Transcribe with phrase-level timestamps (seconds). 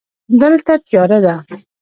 [0.41, 1.35] دلته تیاره ده.